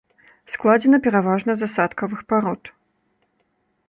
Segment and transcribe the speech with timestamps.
[0.53, 2.73] Складзена пераважна з асадкавых парод.